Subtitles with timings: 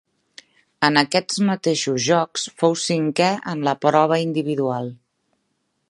[0.87, 4.91] En aquests mateixos Jocs fou cinquè en la prova individual.